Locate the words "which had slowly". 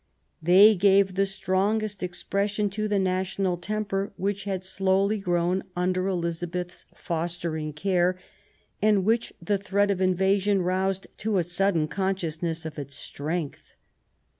4.17-5.19